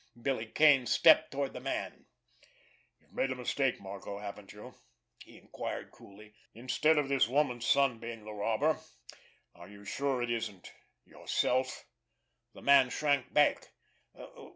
[0.19, 2.05] Billy Kane stepped toward the man.
[2.99, 4.73] "You've made a mistake, Marco, haven't you?"
[5.23, 6.33] he inquired coolly.
[6.55, 8.79] "Instead of this woman's son being the robber,
[9.53, 11.85] are you sure it isn't—yourself?"
[12.55, 13.67] The man shrank back.